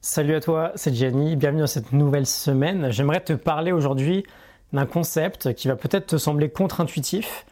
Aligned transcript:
Salut 0.00 0.36
à 0.36 0.40
toi, 0.40 0.70
c'est 0.76 0.94
Gianni, 0.94 1.34
bienvenue 1.34 1.62
dans 1.62 1.66
cette 1.66 1.92
nouvelle 1.92 2.24
semaine. 2.24 2.92
J'aimerais 2.92 3.18
te 3.18 3.32
parler 3.32 3.72
aujourd'hui 3.72 4.24
d'un 4.72 4.86
concept 4.86 5.54
qui 5.54 5.66
va 5.66 5.74
peut-être 5.74 6.06
te 6.06 6.16
sembler 6.18 6.50
contre-intuitif, 6.50 7.44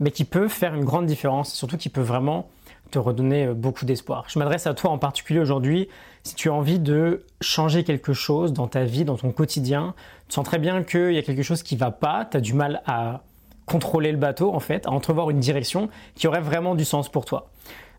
mais 0.00 0.10
qui 0.10 0.24
peut 0.24 0.48
faire 0.48 0.74
une 0.74 0.84
grande 0.84 1.06
différence, 1.06 1.54
surtout 1.54 1.76
qui 1.76 1.90
peut 1.90 2.00
vraiment 2.00 2.50
te 2.90 2.98
redonner 2.98 3.46
euh, 3.46 3.54
beaucoup 3.54 3.84
d'espoir. 3.84 4.24
Je 4.26 4.40
m'adresse 4.40 4.66
à 4.66 4.74
toi 4.74 4.90
en 4.90 4.98
particulier 4.98 5.38
aujourd'hui 5.38 5.88
si 6.24 6.34
tu 6.34 6.48
as 6.48 6.52
envie 6.52 6.80
de 6.80 7.24
changer 7.40 7.84
quelque 7.84 8.12
chose 8.12 8.52
dans 8.52 8.66
ta 8.66 8.82
vie, 8.82 9.04
dans 9.04 9.16
ton 9.16 9.30
quotidien. 9.30 9.94
Tu 10.26 10.34
sens 10.34 10.44
très 10.44 10.58
bien 10.58 10.82
qu'il 10.82 11.12
y 11.12 11.18
a 11.18 11.22
quelque 11.22 11.44
chose 11.44 11.62
qui 11.62 11.76
ne 11.76 11.80
va 11.80 11.92
pas, 11.92 12.24
tu 12.28 12.36
as 12.36 12.40
du 12.40 12.52
mal 12.52 12.82
à 12.84 13.22
contrôler 13.64 14.10
le 14.10 14.18
bateau 14.18 14.52
en 14.52 14.60
fait, 14.60 14.88
à 14.88 14.90
entrevoir 14.90 15.30
une 15.30 15.38
direction 15.38 15.88
qui 16.16 16.26
aurait 16.26 16.40
vraiment 16.40 16.74
du 16.74 16.84
sens 16.84 17.08
pour 17.08 17.24
toi. 17.24 17.48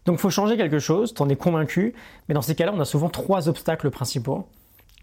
Donc 0.05 0.17
il 0.17 0.21
faut 0.21 0.29
changer 0.29 0.57
quelque 0.57 0.79
chose, 0.79 1.13
tu 1.13 1.21
en 1.21 1.29
es 1.29 1.35
convaincu, 1.35 1.93
mais 2.27 2.35
dans 2.35 2.41
ces 2.41 2.55
cas-là, 2.55 2.73
on 2.75 2.79
a 2.79 2.85
souvent 2.85 3.09
trois 3.09 3.47
obstacles 3.47 3.89
principaux 3.89 4.47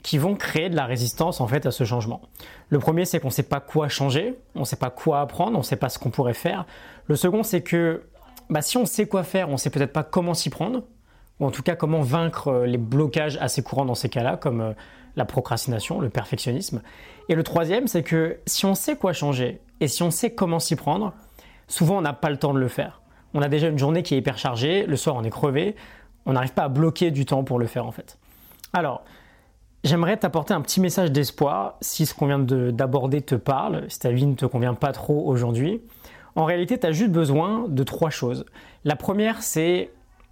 qui 0.03 0.19
vont 0.19 0.35
créer 0.35 0.71
de 0.71 0.77
la 0.77 0.87
résistance 0.87 1.41
en 1.41 1.47
fait 1.47 1.67
à 1.67 1.71
ce 1.71 1.85
changement. 1.85 2.23
Le 2.69 2.79
premier, 2.79 3.05
c'est 3.05 3.21
qu'on 3.21 3.29
ne 3.29 3.33
sait 3.33 3.43
pas 3.43 3.61
quoi 3.61 3.89
changer, 3.89 4.39
on 4.55 4.61
ne 4.61 4.65
sait 4.65 4.77
pas 4.77 4.91
quoi 4.91 5.21
apprendre, 5.21 5.57
on 5.57 5.61
ne 5.61 5.65
sait 5.65 5.77
pas 5.77 5.89
ce 5.89 5.99
qu'on 5.99 6.11
pourrait 6.11 6.35
faire. 6.35 6.67
Le 7.07 7.17
second, 7.17 7.43
c'est 7.43 7.63
que 7.63 8.03
bah, 8.49 8.63
si 8.63 8.77
on 8.77 8.87
sait 8.87 9.07
quoi 9.07 9.23
faire, 9.23 9.49
on 9.49 9.53
ne 9.53 9.57
sait 9.57 9.71
peut-être 9.71 9.93
pas 9.93 10.03
comment 10.03 10.35
s'y 10.35 10.51
prendre, 10.51 10.83
ou 11.39 11.47
en 11.47 11.51
tout 11.51 11.63
cas 11.63 11.77
comment 11.77 12.01
vaincre 12.01 12.49
euh, 12.49 12.67
les 12.67 12.79
blocages 12.79 13.37
assez 13.41 13.63
courants 13.63 13.85
dans 13.85 13.95
ces 13.95 14.09
cas-là, 14.09 14.37
comme 14.37 14.61
euh, 14.61 14.73
la 15.17 15.25
procrastination, 15.25 16.01
le 16.01 16.11
perfectionnisme. 16.11 16.83
Et 17.29 17.35
le 17.35 17.43
troisième, 17.43 17.87
c'est 17.87 18.03
que 18.03 18.39
si 18.47 18.67
on 18.67 18.75
sait 18.75 18.97
quoi 18.97 19.13
changer 19.13 19.61
et 19.81 19.89
si 19.89 20.03
on 20.03 20.11
sait 20.11 20.35
comment 20.35 20.59
s'y 20.59 20.77
prendre, 20.77 21.13
souvent 21.69 21.99
on 21.99 22.03
n'a 22.03 22.13
pas 22.13 22.31
le 22.31 22.37
temps 22.37 22.55
de 22.55 22.59
le 22.59 22.69
faire. 22.69 23.00
On 23.35 23.43
a 23.43 23.49
déjà 23.49 23.69
une 23.69 23.79
journée 23.79 24.03
qui 24.03 24.15
est 24.15 24.19
hyper 24.19 24.39
chargée, 24.39 24.87
le 24.87 24.97
soir 24.97 25.17
on 25.17 25.23
est 25.23 25.31
crevé, 25.31 25.77
on 26.27 26.33
n'arrive 26.33 26.53
pas 26.53 26.65
à 26.65 26.69
bloquer 26.69 27.11
du 27.11 27.25
temps 27.25 27.45
pour 27.45 27.59
le 27.59 27.67
faire 27.67 27.87
en 27.87 27.93
fait. 27.93 28.19
Alors, 28.73 29.05
j'aimerais 29.85 30.17
t'apporter 30.17 30.55
un 30.55 30.61
petit 30.61 30.81
message 30.81 31.13
d'espoir 31.13 31.77
si 31.81 32.07
ce 32.07 32.15
qu'on 32.15 32.27
vient 32.27 32.39
d'aborder 32.39 33.23
te 33.23 33.35
parle, 33.35 33.85
si 33.89 33.99
ta 33.99 34.11
vie 34.11 34.27
ne 34.27 34.35
te 34.35 34.47
convient 34.47 34.75
pas 34.75 34.93
trop 34.93 35.27
aujourd'hui. 35.27 35.81
En 36.37 36.45
réalité, 36.45 36.79
tu 36.79 36.87
as 36.87 36.93
juste 36.93 37.11
besoin 37.11 37.67
de 37.69 37.83
trois 37.83 38.11
choses. 38.11 38.45
La 38.85 38.97
première, 38.97 39.43
c'est 39.43 39.91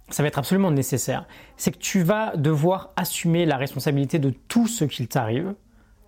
ça 0.09 0.23
va 0.23 0.27
être 0.27 0.39
absolument 0.39 0.71
nécessaire. 0.71 1.25
C'est 1.55 1.71
que 1.71 1.77
tu 1.77 2.01
vas 2.01 2.35
devoir 2.35 2.91
assumer 2.95 3.45
la 3.45 3.57
responsabilité 3.57 4.19
de 4.19 4.31
tout 4.47 4.67
ce 4.67 4.85
qu'il 4.85 5.07
t'arrive. 5.07 5.53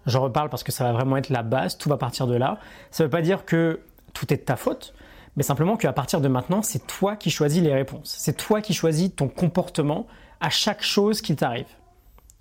J'en 0.08 0.22
reparle 0.22 0.50
parce 0.50 0.64
que 0.64 0.72
ça 0.72 0.84
va 0.86 0.92
vraiment 0.92 1.18
être 1.18 1.30
la 1.30 1.44
base, 1.44 1.78
tout 1.78 1.90
va 1.90 1.98
partir 1.98 2.26
de 2.26 2.36
là. 2.36 2.58
Ça 2.90 3.04
ne 3.04 3.08
veut 3.08 3.12
pas 3.12 3.22
dire 3.22 3.46
que 3.46 3.82
tout 4.14 4.34
est 4.34 4.38
de 4.38 4.42
ta 4.42 4.56
faute, 4.56 4.96
mais 5.36 5.44
simplement 5.44 5.78
qu'à 5.78 5.94
partir 5.94 6.22
de 6.22 6.28
maintenant, 6.28 6.62
c'est 6.62 6.86
toi 6.88 7.16
qui 7.16 7.30
choisis 7.30 7.62
les 7.62 7.74
réponses. 7.74 8.16
C'est 8.18 8.36
toi 8.36 8.62
qui 8.62 8.74
choisis 8.74 9.16
ton 9.16 9.28
comportement 9.28 10.08
à 10.40 10.50
chaque 10.50 10.84
chose 10.84 11.22
qui 11.22 11.36
t'arrive. 11.36 11.68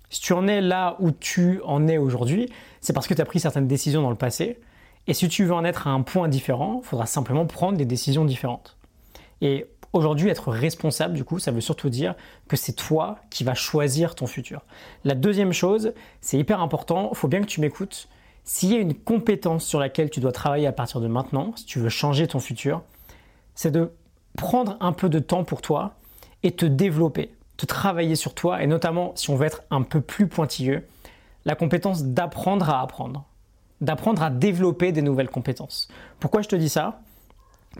Si 0.09 0.19
tu 0.19 0.33
en 0.33 0.47
es 0.47 0.59
là 0.59 0.97
où 0.99 1.11
tu 1.11 1.61
en 1.63 1.87
es 1.87 1.97
aujourd'hui, 1.97 2.51
c'est 2.81 2.91
parce 2.91 3.07
que 3.07 3.13
tu 3.13 3.21
as 3.21 3.25
pris 3.25 3.39
certaines 3.39 3.67
décisions 3.67 4.01
dans 4.01 4.09
le 4.09 4.17
passé. 4.17 4.59
Et 5.07 5.13
si 5.13 5.29
tu 5.29 5.45
veux 5.45 5.53
en 5.53 5.63
être 5.63 5.87
à 5.87 5.91
un 5.91 6.01
point 6.01 6.27
différent, 6.27 6.81
il 6.83 6.87
faudra 6.87 7.05
simplement 7.05 7.45
prendre 7.45 7.77
des 7.77 7.85
décisions 7.85 8.25
différentes. 8.25 8.77
Et 9.39 9.67
aujourd'hui, 9.93 10.29
être 10.29 10.51
responsable, 10.51 11.13
du 11.13 11.23
coup, 11.23 11.39
ça 11.39 11.51
veut 11.51 11.61
surtout 11.61 11.89
dire 11.89 12.15
que 12.49 12.57
c'est 12.57 12.73
toi 12.73 13.19
qui 13.29 13.43
vas 13.43 13.53
choisir 13.53 14.15
ton 14.15 14.27
futur. 14.27 14.61
La 15.05 15.15
deuxième 15.15 15.53
chose, 15.53 15.93
c'est 16.19 16.37
hyper 16.37 16.61
important, 16.61 17.09
il 17.13 17.17
faut 17.17 17.27
bien 17.27 17.41
que 17.41 17.47
tu 17.47 17.61
m'écoutes. 17.61 18.09
S'il 18.43 18.71
y 18.71 18.75
a 18.75 18.79
une 18.79 18.95
compétence 18.95 19.65
sur 19.65 19.79
laquelle 19.79 20.09
tu 20.09 20.19
dois 20.19 20.31
travailler 20.31 20.67
à 20.67 20.71
partir 20.71 20.99
de 20.99 21.07
maintenant, 21.07 21.53
si 21.55 21.65
tu 21.65 21.79
veux 21.79 21.89
changer 21.89 22.27
ton 22.27 22.39
futur, 22.39 22.81
c'est 23.55 23.71
de 23.71 23.91
prendre 24.37 24.77
un 24.79 24.93
peu 24.93 25.09
de 25.09 25.19
temps 25.19 25.43
pour 25.43 25.61
toi 25.61 25.93
et 26.43 26.51
te 26.51 26.65
développer, 26.65 27.33
te 27.57 27.65
travailler 27.65 28.15
sur 28.15 28.33
toi 28.33 28.63
et 28.63 28.67
notamment, 28.67 29.13
si 29.15 29.29
on 29.29 29.35
veut 29.35 29.45
être 29.45 29.63
un 29.69 29.83
peu 29.83 30.01
plus 30.01 30.27
pointilleux, 30.27 30.87
la 31.45 31.55
compétence 31.55 32.03
d'apprendre 32.03 32.69
à 32.69 32.81
apprendre, 32.81 33.25
d'apprendre 33.81 34.23
à 34.23 34.29
développer 34.29 34.91
des 34.91 35.01
nouvelles 35.01 35.29
compétences. 35.29 35.87
Pourquoi 36.19 36.41
je 36.41 36.47
te 36.47 36.55
dis 36.55 36.69
ça? 36.69 37.01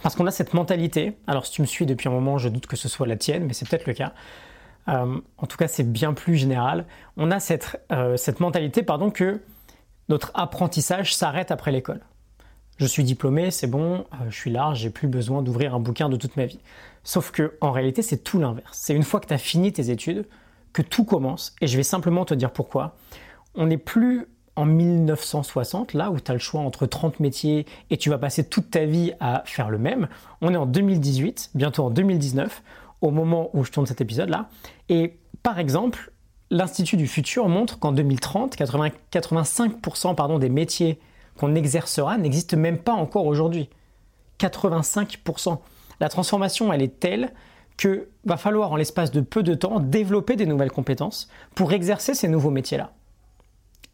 Parce 0.01 0.15
qu'on 0.15 0.25
a 0.25 0.31
cette 0.31 0.53
mentalité, 0.53 1.17
alors 1.27 1.45
si 1.45 1.53
tu 1.53 1.61
me 1.61 1.67
suis 1.67 1.85
depuis 1.85 2.07
un 2.07 2.11
moment, 2.11 2.37
je 2.37 2.49
doute 2.49 2.65
que 2.65 2.77
ce 2.77 2.87
soit 2.87 3.07
la 3.07 3.17
tienne, 3.17 3.45
mais 3.45 3.53
c'est 3.53 3.67
peut-être 3.67 3.87
le 3.87 3.93
cas. 3.93 4.13
Euh, 4.87 5.19
en 5.37 5.47
tout 5.47 5.57
cas, 5.57 5.67
c'est 5.67 5.83
bien 5.83 6.13
plus 6.13 6.37
général. 6.37 6.85
On 7.17 7.29
a 7.29 7.39
cette, 7.39 7.81
euh, 7.91 8.17
cette 8.17 8.39
mentalité 8.39 8.83
pardon, 8.83 9.11
que 9.11 9.41
notre 10.11 10.31
apprentissage 10.33 11.15
s'arrête 11.15 11.51
après 11.51 11.71
l'école. 11.71 12.01
Je 12.77 12.85
suis 12.85 13.03
diplômé, 13.03 13.49
c'est 13.49 13.67
bon, 13.67 14.05
euh, 14.13 14.29
je 14.29 14.35
suis 14.35 14.51
large, 14.51 14.79
j'ai 14.79 14.89
plus 14.89 15.07
besoin 15.07 15.41
d'ouvrir 15.41 15.73
un 15.73 15.79
bouquin 15.79 16.09
de 16.09 16.17
toute 16.17 16.35
ma 16.35 16.45
vie. 16.45 16.59
Sauf 17.03 17.31
que 17.31 17.57
en 17.61 17.71
réalité, 17.71 18.01
c'est 18.01 18.17
tout 18.17 18.37
l'inverse. 18.37 18.77
C'est 18.77 18.93
une 18.93 19.03
fois 19.03 19.21
que 19.21 19.27
tu 19.27 19.33
as 19.33 19.37
fini 19.37 19.71
tes 19.71 19.89
études 19.89 20.27
que 20.73 20.81
tout 20.81 21.05
commence 21.05 21.55
et 21.61 21.67
je 21.67 21.77
vais 21.77 21.83
simplement 21.83 22.25
te 22.25 22.33
dire 22.33 22.51
pourquoi. 22.51 22.97
On 23.55 23.67
n'est 23.67 23.77
plus 23.77 24.27
en 24.57 24.65
1960, 24.65 25.93
là 25.93 26.11
où 26.11 26.19
tu 26.19 26.29
as 26.29 26.33
le 26.33 26.39
choix 26.39 26.59
entre 26.59 26.85
30 26.85 27.21
métiers 27.21 27.65
et 27.89 27.95
tu 27.95 28.09
vas 28.09 28.17
passer 28.17 28.43
toute 28.43 28.69
ta 28.69 28.83
vie 28.83 29.13
à 29.21 29.43
faire 29.45 29.69
le 29.69 29.77
même. 29.77 30.09
On 30.41 30.53
est 30.53 30.57
en 30.57 30.65
2018, 30.65 31.51
bientôt 31.55 31.85
en 31.85 31.89
2019, 31.89 32.63
au 32.99 33.11
moment 33.11 33.49
où 33.53 33.63
je 33.63 33.71
tourne 33.71 33.85
cet 33.85 34.01
épisode-là. 34.01 34.49
Et 34.89 35.17
par 35.41 35.57
exemple, 35.57 36.11
l'Institut 36.51 36.97
du 36.97 37.07
futur 37.07 37.47
montre 37.47 37.79
qu'en 37.79 37.93
2030, 37.93 38.55
85% 38.57 40.15
pardon, 40.15 40.37
des 40.37 40.49
métiers 40.49 40.99
qu'on 41.39 41.55
exercera 41.55 42.17
n'existent 42.17 42.57
même 42.57 42.77
pas 42.77 42.93
encore 42.93 43.25
aujourd'hui. 43.25 43.69
85%. 44.39 45.57
La 45.99 46.09
transformation, 46.09 46.71
elle 46.73 46.81
est 46.81 46.99
telle 46.99 47.33
que 47.77 48.09
va 48.25 48.37
falloir 48.37 48.71
en 48.71 48.75
l'espace 48.75 49.11
de 49.11 49.21
peu 49.21 49.43
de 49.43 49.55
temps 49.55 49.79
développer 49.79 50.35
des 50.35 50.45
nouvelles 50.45 50.71
compétences 50.71 51.29
pour 51.55 51.71
exercer 51.73 52.13
ces 52.13 52.27
nouveaux 52.27 52.51
métiers-là. 52.51 52.91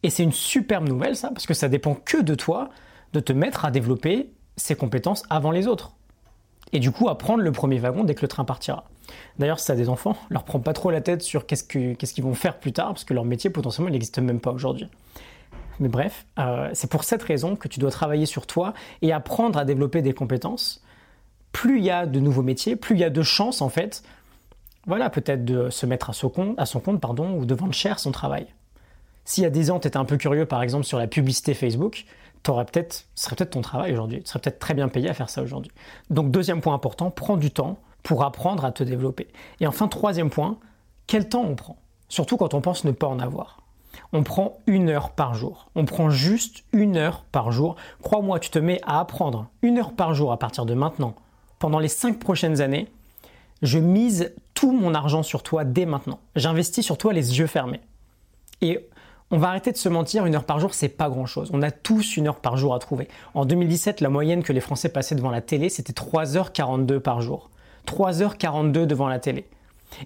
Et 0.02 0.10
c'est 0.10 0.24
une 0.24 0.32
superbe 0.32 0.88
nouvelle 0.88 1.16
ça, 1.16 1.30
parce 1.30 1.46
que 1.46 1.54
ça 1.54 1.68
dépend 1.68 1.94
que 1.94 2.20
de 2.20 2.34
toi 2.34 2.70
de 3.12 3.20
te 3.20 3.32
mettre 3.32 3.64
à 3.64 3.70
développer 3.70 4.32
ces 4.56 4.74
compétences 4.74 5.22
avant 5.30 5.52
les 5.52 5.66
autres. 5.66 5.97
Et 6.72 6.80
du 6.80 6.90
coup, 6.90 7.08
à 7.08 7.16
prendre 7.16 7.42
le 7.42 7.52
premier 7.52 7.78
wagon 7.78 8.04
dès 8.04 8.14
que 8.14 8.22
le 8.22 8.28
train 8.28 8.44
partira. 8.44 8.84
D'ailleurs, 9.38 9.58
si 9.58 9.66
tu 9.66 9.72
as 9.72 9.76
des 9.76 9.88
enfants, 9.88 10.16
leur 10.28 10.44
prends 10.44 10.60
pas 10.60 10.72
trop 10.72 10.90
la 10.90 11.00
tête 11.00 11.22
sur 11.22 11.46
qu'est-ce 11.46 11.64
qu'ils 11.64 12.24
vont 12.24 12.34
faire 12.34 12.58
plus 12.58 12.72
tard, 12.72 12.88
parce 12.88 13.04
que 13.04 13.14
leur 13.14 13.24
métier 13.24 13.50
potentiellement 13.50 13.90
n'existe 13.90 14.18
même 14.18 14.40
pas 14.40 14.52
aujourd'hui. 14.52 14.88
Mais 15.80 15.88
bref, 15.88 16.26
euh, 16.38 16.68
c'est 16.72 16.90
pour 16.90 17.04
cette 17.04 17.22
raison 17.22 17.56
que 17.56 17.68
tu 17.68 17.80
dois 17.80 17.90
travailler 17.90 18.26
sur 18.26 18.46
toi 18.46 18.74
et 19.00 19.12
apprendre 19.12 19.58
à 19.58 19.64
développer 19.64 20.02
des 20.02 20.12
compétences. 20.12 20.82
Plus 21.52 21.78
il 21.78 21.84
y 21.84 21.90
a 21.90 22.06
de 22.06 22.20
nouveaux 22.20 22.42
métiers, 22.42 22.76
plus 22.76 22.96
il 22.96 23.00
y 23.00 23.04
a 23.04 23.10
de 23.10 23.22
chances 23.22 23.62
en 23.62 23.68
fait, 23.68 24.02
voilà, 24.86 25.10
peut-être 25.10 25.44
de 25.44 25.70
se 25.70 25.86
mettre 25.86 26.10
à 26.10 26.12
son 26.12 26.28
compte, 26.28 26.58
à 26.58 26.66
son 26.66 26.80
compte 26.80 27.00
pardon, 27.00 27.38
ou 27.38 27.46
de 27.46 27.54
vendre 27.54 27.74
cher 27.74 27.98
son 27.98 28.10
travail. 28.10 28.46
S'il 29.24 29.44
y 29.44 29.46
a 29.46 29.50
10 29.50 29.70
ans, 29.70 29.78
tu 29.78 29.88
étais 29.88 29.98
un 29.98 30.04
peu 30.04 30.16
curieux 30.16 30.46
par 30.46 30.62
exemple 30.62 30.84
sur 30.84 30.98
la 30.98 31.06
publicité 31.06 31.54
Facebook, 31.54 32.06
peut-être, 32.52 33.06
ce 33.14 33.24
serait 33.24 33.36
peut-être 33.36 33.50
ton 33.50 33.60
travail 33.60 33.92
aujourd'hui. 33.92 34.22
Tu 34.22 34.28
serais 34.28 34.38
peut-être 34.40 34.58
très 34.58 34.74
bien 34.74 34.88
payé 34.88 35.08
à 35.08 35.14
faire 35.14 35.30
ça 35.30 35.42
aujourd'hui. 35.42 35.72
Donc 36.10 36.30
deuxième 36.30 36.60
point 36.60 36.74
important, 36.74 37.10
prends 37.10 37.36
du 37.36 37.50
temps 37.50 37.78
pour 38.02 38.24
apprendre 38.24 38.64
à 38.64 38.72
te 38.72 38.82
développer. 38.82 39.28
Et 39.60 39.66
enfin, 39.66 39.88
troisième 39.88 40.30
point, 40.30 40.58
quel 41.06 41.28
temps 41.28 41.42
on 41.42 41.54
prend? 41.54 41.76
Surtout 42.08 42.36
quand 42.36 42.54
on 42.54 42.60
pense 42.60 42.84
ne 42.84 42.90
pas 42.90 43.06
en 43.06 43.18
avoir. 43.18 43.62
On 44.12 44.22
prend 44.22 44.58
une 44.66 44.88
heure 44.88 45.10
par 45.10 45.34
jour. 45.34 45.70
On 45.74 45.84
prend 45.84 46.10
juste 46.10 46.64
une 46.72 46.96
heure 46.96 47.24
par 47.32 47.52
jour. 47.52 47.76
Crois-moi, 48.02 48.38
tu 48.38 48.50
te 48.50 48.58
mets 48.58 48.80
à 48.86 49.00
apprendre 49.00 49.48
une 49.62 49.78
heure 49.78 49.92
par 49.92 50.14
jour 50.14 50.32
à 50.32 50.38
partir 50.38 50.66
de 50.66 50.74
maintenant. 50.74 51.14
Pendant 51.58 51.78
les 51.78 51.88
cinq 51.88 52.18
prochaines 52.18 52.60
années, 52.60 52.88
je 53.62 53.78
mise 53.78 54.32
tout 54.54 54.72
mon 54.72 54.94
argent 54.94 55.22
sur 55.22 55.42
toi 55.42 55.64
dès 55.64 55.86
maintenant. 55.86 56.20
J'investis 56.36 56.84
sur 56.84 56.96
toi 56.96 57.12
les 57.12 57.38
yeux 57.38 57.46
fermés. 57.46 57.80
Et 58.60 58.88
on 59.30 59.36
va 59.38 59.48
arrêter 59.48 59.72
de 59.72 59.76
se 59.76 59.88
mentir, 59.90 60.24
une 60.24 60.34
heure 60.34 60.44
par 60.44 60.58
jour, 60.58 60.72
c'est 60.72 60.88
pas 60.88 61.10
grand 61.10 61.26
chose. 61.26 61.50
On 61.52 61.60
a 61.60 61.70
tous 61.70 62.16
une 62.16 62.28
heure 62.28 62.40
par 62.40 62.56
jour 62.56 62.74
à 62.74 62.78
trouver. 62.78 63.08
En 63.34 63.44
2017, 63.44 64.00
la 64.00 64.08
moyenne 64.08 64.42
que 64.42 64.54
les 64.54 64.60
Français 64.60 64.88
passaient 64.88 65.14
devant 65.14 65.30
la 65.30 65.42
télé, 65.42 65.68
c'était 65.68 65.92
3h42 65.92 66.98
par 67.00 67.20
jour. 67.20 67.50
3h42 67.86 68.86
devant 68.86 69.08
la 69.08 69.18
télé. 69.18 69.46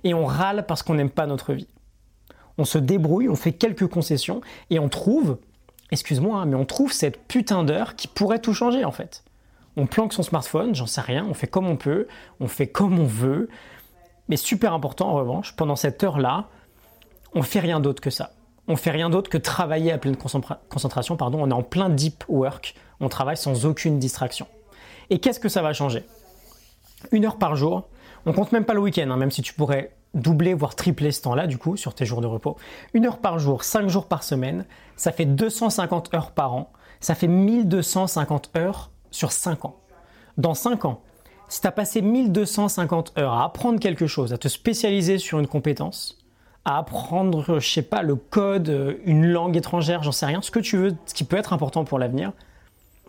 Et 0.02 0.12
on 0.12 0.24
râle 0.24 0.66
parce 0.66 0.82
qu'on 0.82 0.94
n'aime 0.94 1.10
pas 1.10 1.26
notre 1.26 1.52
vie. 1.52 1.68
On 2.58 2.64
se 2.64 2.78
débrouille, 2.78 3.28
on 3.28 3.36
fait 3.36 3.52
quelques 3.52 3.86
concessions 3.86 4.40
et 4.70 4.78
on 4.78 4.88
trouve, 4.88 5.38
excuse-moi, 5.90 6.38
hein, 6.38 6.46
mais 6.46 6.56
on 6.56 6.64
trouve 6.64 6.92
cette 6.92 7.26
putain 7.26 7.62
d'heure 7.64 7.94
qui 7.94 8.08
pourrait 8.08 8.40
tout 8.40 8.54
changer 8.54 8.84
en 8.84 8.92
fait. 8.92 9.24
On 9.76 9.86
planque 9.86 10.12
son 10.12 10.22
smartphone, 10.22 10.74
j'en 10.74 10.86
sais 10.86 11.00
rien, 11.00 11.24
on 11.28 11.34
fait 11.34 11.46
comme 11.46 11.66
on 11.66 11.76
peut, 11.76 12.06
on 12.40 12.48
fait 12.48 12.66
comme 12.66 12.98
on 12.98 13.06
veut. 13.06 13.48
Mais 14.28 14.36
super 14.36 14.74
important 14.74 15.08
en 15.08 15.14
revanche, 15.14 15.56
pendant 15.56 15.76
cette 15.76 16.02
heure-là, 16.04 16.48
on 17.34 17.42
fait 17.42 17.60
rien 17.60 17.80
d'autre 17.80 18.02
que 18.02 18.10
ça. 18.10 18.32
On 18.68 18.76
fait 18.76 18.90
rien 18.90 19.10
d'autre 19.10 19.28
que 19.28 19.38
travailler 19.38 19.92
à 19.92 19.98
pleine 19.98 20.16
concentration, 20.16 21.16
pardon, 21.16 21.40
on 21.42 21.50
est 21.50 21.54
en 21.54 21.62
plein 21.62 21.88
deep 21.88 22.24
work, 22.28 22.74
on 23.00 23.08
travaille 23.08 23.36
sans 23.36 23.66
aucune 23.66 23.98
distraction. 23.98 24.46
Et 25.10 25.18
qu'est-ce 25.18 25.40
que 25.40 25.48
ça 25.48 25.62
va 25.62 25.72
changer? 25.72 26.04
Une 27.10 27.24
heure 27.24 27.38
par 27.38 27.56
jour. 27.56 27.88
On 28.24 28.32
compte 28.32 28.52
même 28.52 28.64
pas 28.64 28.74
le 28.74 28.80
week-end, 28.80 29.10
hein, 29.10 29.16
même 29.16 29.32
si 29.32 29.42
tu 29.42 29.52
pourrais 29.52 29.96
doubler, 30.14 30.54
voire 30.54 30.76
tripler 30.76 31.10
ce 31.10 31.22
temps-là, 31.22 31.46
du 31.46 31.58
coup, 31.58 31.76
sur 31.76 31.94
tes 31.94 32.04
jours 32.04 32.20
de 32.20 32.26
repos. 32.26 32.56
Une 32.94 33.06
heure 33.06 33.18
par 33.18 33.38
jour, 33.38 33.64
cinq 33.64 33.88
jours 33.88 34.06
par 34.06 34.22
semaine, 34.22 34.64
ça 34.96 35.10
fait 35.10 35.24
250 35.24 36.14
heures 36.14 36.30
par 36.30 36.54
an. 36.54 36.72
Ça 37.00 37.16
fait 37.16 37.26
1250 37.26 38.50
heures 38.56 38.90
sur 39.10 39.32
5 39.32 39.64
ans. 39.64 39.76
Dans 40.38 40.54
5 40.54 40.84
ans, 40.84 41.02
si 41.48 41.60
tu 41.60 41.66
as 41.66 41.72
passé 41.72 42.00
1250 42.00 43.18
heures 43.18 43.32
à 43.32 43.44
apprendre 43.44 43.80
quelque 43.80 44.06
chose, 44.06 44.32
à 44.32 44.38
te 44.38 44.48
spécialiser 44.48 45.18
sur 45.18 45.40
une 45.40 45.48
compétence, 45.48 46.21
à 46.64 46.78
apprendre, 46.78 47.58
je 47.58 47.68
sais 47.68 47.82
pas, 47.82 48.02
le 48.02 48.14
code, 48.14 48.98
une 49.04 49.26
langue 49.26 49.56
étrangère, 49.56 50.02
j'en 50.02 50.12
sais 50.12 50.26
rien, 50.26 50.42
ce 50.42 50.50
que 50.50 50.60
tu 50.60 50.76
veux, 50.76 50.94
ce 51.06 51.14
qui 51.14 51.24
peut 51.24 51.36
être 51.36 51.52
important 51.52 51.84
pour 51.84 51.98
l'avenir, 51.98 52.32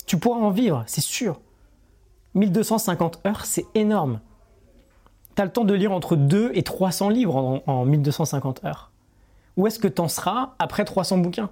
tu 0.05 0.17
pourras 0.17 0.39
en 0.39 0.49
vivre, 0.49 0.83
c'est 0.87 1.01
sûr. 1.01 1.39
1250 2.33 3.25
heures, 3.27 3.45
c'est 3.45 3.65
énorme. 3.75 4.19
Tu 5.35 5.41
as 5.41 5.45
le 5.45 5.51
temps 5.51 5.65
de 5.65 5.73
lire 5.73 5.91
entre 5.91 6.15
2 6.15 6.51
et 6.53 6.63
300 6.63 7.09
livres 7.09 7.35
en, 7.35 7.63
en 7.67 7.85
1250 7.85 8.65
heures. 8.65 8.91
Où 9.55 9.67
est-ce 9.67 9.79
que 9.79 9.87
tu 9.87 10.01
en 10.01 10.07
seras 10.07 10.53
après 10.59 10.83
300 10.83 11.19
bouquins? 11.19 11.49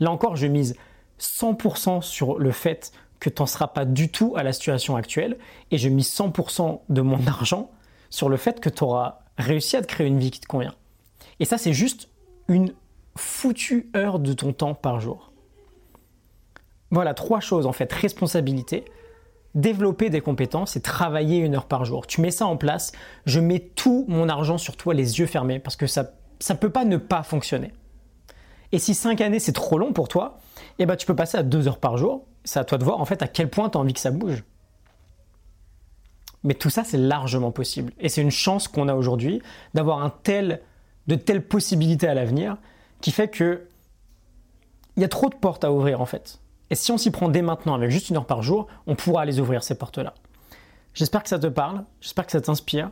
Là 0.00 0.10
encore, 0.10 0.36
je 0.36 0.46
mise 0.46 0.76
100% 1.20 2.02
sur 2.02 2.38
le 2.38 2.52
fait 2.52 2.92
que 3.20 3.28
tu 3.28 3.42
n'en 3.42 3.46
seras 3.46 3.66
pas 3.66 3.84
du 3.84 4.10
tout 4.10 4.34
à 4.36 4.42
la 4.42 4.52
situation 4.52 4.96
actuelle 4.96 5.36
et 5.70 5.78
je 5.78 5.88
mise 5.88 6.10
100% 6.10 6.80
de 6.88 7.00
mon 7.00 7.18
argent 7.26 7.70
sur 8.10 8.28
le 8.28 8.36
fait 8.36 8.60
que 8.60 8.68
tu 8.68 8.84
auras 8.84 9.20
réussi 9.36 9.76
à 9.76 9.82
te 9.82 9.86
créer 9.86 10.06
une 10.06 10.18
vie 10.18 10.30
qui 10.30 10.40
te 10.40 10.46
convient. 10.46 10.74
Et 11.40 11.44
ça, 11.44 11.58
c'est 11.58 11.72
juste 11.72 12.08
une 12.48 12.72
foutue 13.16 13.90
heure 13.96 14.18
de 14.18 14.32
ton 14.32 14.52
temps 14.52 14.74
par 14.74 15.00
jour. 15.00 15.32
Voilà, 16.90 17.14
trois 17.14 17.40
choses 17.40 17.66
en 17.66 17.72
fait. 17.72 17.92
Responsabilité, 17.92 18.84
développer 19.54 20.10
des 20.10 20.20
compétences 20.20 20.76
et 20.76 20.80
travailler 20.80 21.38
une 21.38 21.54
heure 21.54 21.66
par 21.66 21.84
jour. 21.84 22.06
Tu 22.06 22.20
mets 22.20 22.30
ça 22.30 22.46
en 22.46 22.56
place, 22.56 22.92
je 23.26 23.40
mets 23.40 23.60
tout 23.60 24.04
mon 24.08 24.28
argent 24.28 24.58
sur 24.58 24.76
toi 24.76 24.94
les 24.94 25.18
yeux 25.18 25.26
fermés 25.26 25.58
parce 25.58 25.76
que 25.76 25.86
ça 25.86 26.12
ne 26.48 26.54
peut 26.54 26.70
pas 26.70 26.84
ne 26.84 26.96
pas 26.96 27.22
fonctionner. 27.22 27.72
Et 28.72 28.78
si 28.78 28.94
5 28.94 29.20
années 29.20 29.38
c'est 29.38 29.52
trop 29.52 29.78
long 29.78 29.92
pour 29.92 30.08
toi, 30.08 30.38
eh 30.78 30.86
ben, 30.86 30.96
tu 30.96 31.06
peux 31.06 31.16
passer 31.16 31.38
à 31.38 31.42
2 31.42 31.68
heures 31.68 31.78
par 31.78 31.96
jour. 31.96 32.26
C'est 32.44 32.60
à 32.60 32.64
toi 32.64 32.78
de 32.78 32.84
voir 32.84 33.00
en 33.00 33.04
fait 33.04 33.22
à 33.22 33.28
quel 33.28 33.50
point 33.50 33.68
tu 33.68 33.76
as 33.76 33.80
envie 33.80 33.94
que 33.94 34.00
ça 34.00 34.10
bouge. 34.10 34.44
Mais 36.44 36.54
tout 36.54 36.70
ça, 36.70 36.84
c'est 36.84 36.98
largement 36.98 37.50
possible. 37.50 37.92
Et 37.98 38.08
c'est 38.08 38.22
une 38.22 38.30
chance 38.30 38.68
qu'on 38.68 38.88
a 38.88 38.94
aujourd'hui 38.94 39.42
d'avoir 39.74 40.02
un 40.02 40.10
tel, 40.22 40.62
de 41.08 41.14
telles 41.14 41.44
possibilités 41.44 42.06
à 42.06 42.14
l'avenir 42.14 42.56
qui 43.00 43.10
fait 43.10 43.28
que 43.28 43.66
il 44.96 45.02
y 45.02 45.04
a 45.04 45.08
trop 45.08 45.28
de 45.28 45.34
portes 45.34 45.64
à 45.64 45.72
ouvrir 45.72 46.00
en 46.00 46.06
fait. 46.06 46.40
Et 46.70 46.74
si 46.74 46.92
on 46.92 46.98
s'y 46.98 47.10
prend 47.10 47.28
dès 47.28 47.42
maintenant 47.42 47.74
avec 47.74 47.90
juste 47.90 48.10
une 48.10 48.16
heure 48.16 48.26
par 48.26 48.42
jour, 48.42 48.66
on 48.86 48.94
pourra 48.94 49.24
les 49.24 49.40
ouvrir 49.40 49.62
ces 49.62 49.76
portes-là. 49.76 50.14
J'espère 50.92 51.22
que 51.22 51.28
ça 51.28 51.38
te 51.38 51.46
parle, 51.46 51.84
j'espère 52.00 52.26
que 52.26 52.32
ça 52.32 52.40
t'inspire. 52.40 52.90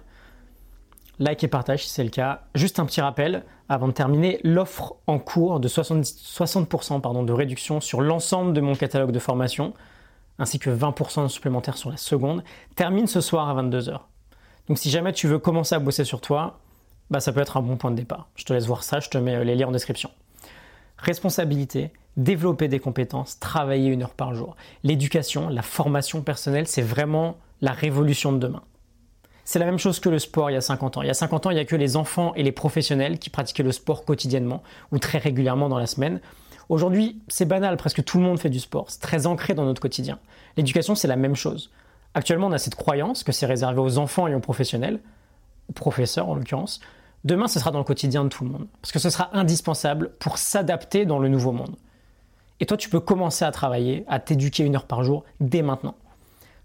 Like 1.18 1.42
et 1.44 1.48
partage 1.48 1.84
si 1.84 1.90
c'est 1.90 2.04
le 2.04 2.10
cas. 2.10 2.42
Juste 2.54 2.78
un 2.78 2.86
petit 2.86 3.00
rappel 3.00 3.44
avant 3.68 3.88
de 3.88 3.92
terminer, 3.92 4.38
l'offre 4.44 4.96
en 5.06 5.18
cours 5.18 5.60
de 5.60 5.68
60%, 5.68 7.00
pardon, 7.00 7.22
de 7.22 7.32
réduction 7.32 7.80
sur 7.80 8.00
l'ensemble 8.00 8.52
de 8.52 8.60
mon 8.60 8.74
catalogue 8.74 9.12
de 9.12 9.18
formation, 9.18 9.74
ainsi 10.38 10.58
que 10.58 10.70
20% 10.70 11.28
supplémentaires 11.28 11.76
sur 11.76 11.90
la 11.90 11.96
seconde, 11.96 12.44
termine 12.76 13.06
ce 13.06 13.20
soir 13.20 13.48
à 13.48 13.62
22h. 13.62 13.98
Donc 14.68 14.78
si 14.78 14.90
jamais 14.90 15.12
tu 15.12 15.26
veux 15.26 15.38
commencer 15.38 15.74
à 15.74 15.78
bosser 15.78 16.04
sur 16.04 16.20
toi, 16.20 16.60
bah 17.10 17.20
ça 17.20 17.32
peut 17.32 17.40
être 17.40 17.56
un 17.56 17.62
bon 17.62 17.76
point 17.76 17.90
de 17.90 17.96
départ. 17.96 18.28
Je 18.36 18.44
te 18.44 18.52
laisse 18.52 18.66
voir 18.66 18.82
ça, 18.82 19.00
je 19.00 19.08
te 19.08 19.18
mets 19.18 19.36
euh, 19.36 19.44
les 19.44 19.54
liens 19.54 19.68
en 19.68 19.72
description. 19.72 20.10
Responsabilité, 20.98 21.92
développer 22.16 22.68
des 22.68 22.78
compétences, 22.78 23.38
travailler 23.38 23.88
une 23.88 24.02
heure 24.02 24.14
par 24.14 24.34
jour. 24.34 24.56
L'éducation, 24.82 25.48
la 25.48 25.62
formation 25.62 26.22
personnelle, 26.22 26.66
c'est 26.66 26.82
vraiment 26.82 27.36
la 27.60 27.72
révolution 27.72 28.32
de 28.32 28.38
demain. 28.38 28.62
C'est 29.44 29.58
la 29.58 29.66
même 29.66 29.78
chose 29.78 30.00
que 30.00 30.08
le 30.08 30.18
sport 30.18 30.50
il 30.50 30.54
y 30.54 30.56
a 30.56 30.60
50 30.60 30.96
ans. 30.96 31.02
Il 31.02 31.06
y 31.06 31.10
a 31.10 31.14
50 31.14 31.46
ans, 31.46 31.50
il 31.50 31.54
n'y 31.54 31.60
a 31.60 31.64
que 31.64 31.76
les 31.76 31.96
enfants 31.96 32.34
et 32.34 32.42
les 32.42 32.52
professionnels 32.52 33.18
qui 33.18 33.30
pratiquaient 33.30 33.62
le 33.62 33.72
sport 33.72 34.04
quotidiennement 34.04 34.62
ou 34.90 34.98
très 34.98 35.18
régulièrement 35.18 35.68
dans 35.68 35.78
la 35.78 35.86
semaine. 35.86 36.20
Aujourd'hui, 36.68 37.22
c'est 37.28 37.44
banal, 37.44 37.76
presque 37.76 38.02
tout 38.02 38.18
le 38.18 38.24
monde 38.24 38.40
fait 38.40 38.50
du 38.50 38.58
sport. 38.58 38.86
C'est 38.88 39.00
très 39.00 39.26
ancré 39.26 39.54
dans 39.54 39.64
notre 39.64 39.80
quotidien. 39.80 40.18
L'éducation, 40.56 40.96
c'est 40.96 41.06
la 41.06 41.14
même 41.14 41.36
chose. 41.36 41.70
Actuellement, 42.14 42.48
on 42.48 42.52
a 42.52 42.58
cette 42.58 42.74
croyance 42.74 43.22
que 43.22 43.30
c'est 43.30 43.46
réservé 43.46 43.78
aux 43.78 43.98
enfants 43.98 44.26
et 44.26 44.34
aux 44.34 44.40
professionnels, 44.40 45.00
aux 45.68 45.72
professeurs 45.72 46.28
en 46.28 46.34
l'occurrence. 46.34 46.80
Demain, 47.24 47.48
ce 47.48 47.58
sera 47.58 47.70
dans 47.70 47.78
le 47.78 47.84
quotidien 47.84 48.24
de 48.24 48.28
tout 48.28 48.44
le 48.44 48.50
monde, 48.50 48.66
parce 48.80 48.92
que 48.92 48.98
ce 48.98 49.10
sera 49.10 49.30
indispensable 49.36 50.12
pour 50.18 50.38
s'adapter 50.38 51.06
dans 51.06 51.18
le 51.18 51.28
nouveau 51.28 51.52
monde. 51.52 51.76
Et 52.60 52.66
toi, 52.66 52.76
tu 52.76 52.88
peux 52.88 53.00
commencer 53.00 53.44
à 53.44 53.50
travailler, 53.50 54.04
à 54.08 54.20
t'éduquer 54.20 54.64
une 54.64 54.76
heure 54.76 54.86
par 54.86 55.02
jour 55.04 55.24
dès 55.40 55.62
maintenant. 55.62 55.94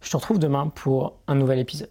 Je 0.01 0.09
te 0.09 0.17
retrouve 0.17 0.39
demain 0.39 0.67
pour 0.67 1.13
un 1.27 1.35
nouvel 1.35 1.59
épisode. 1.59 1.89